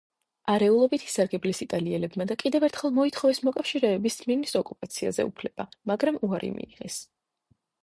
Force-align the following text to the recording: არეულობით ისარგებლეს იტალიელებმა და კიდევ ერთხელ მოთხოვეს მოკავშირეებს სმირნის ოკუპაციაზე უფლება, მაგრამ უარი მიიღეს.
არეულობით 0.51 1.03
ისარგებლეს 1.07 1.59
იტალიელებმა 1.65 2.27
და 2.31 2.37
კიდევ 2.45 2.65
ერთხელ 2.69 2.95
მოთხოვეს 2.97 3.43
მოკავშირეებს 3.49 4.19
სმირნის 4.23 4.59
ოკუპაციაზე 4.63 5.29
უფლება, 5.33 5.69
მაგრამ 5.93 6.21
უარი 6.31 6.53
მიიღეს. 6.59 7.01